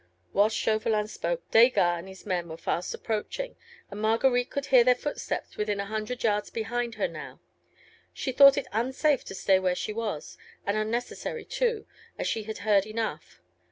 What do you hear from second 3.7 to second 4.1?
and